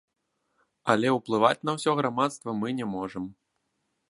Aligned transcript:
Але 0.93 1.07
ўплываць 1.17 1.65
на 1.69 1.75
ўсё 1.77 1.91
грамадства 2.01 2.57
мы 2.63 2.67
не 2.79 2.89
можам. 2.97 3.23